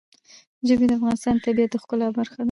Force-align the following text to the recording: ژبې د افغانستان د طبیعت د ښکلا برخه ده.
ژبې 0.67 0.85
د 0.87 0.91
افغانستان 0.99 1.33
د 1.37 1.43
طبیعت 1.45 1.69
د 1.71 1.75
ښکلا 1.81 2.07
برخه 2.17 2.35
ده. 2.37 2.39